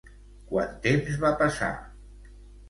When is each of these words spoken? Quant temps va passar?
Quant 0.51 0.71
temps 0.87 1.19
va 1.25 1.31
passar? 1.43 1.69